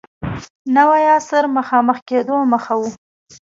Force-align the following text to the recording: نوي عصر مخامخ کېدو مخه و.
نوي 0.75 1.03
عصر 1.15 1.43
مخامخ 1.57 1.97
کېدو 2.07 2.37
مخه 2.51 2.73
و. 2.79 2.81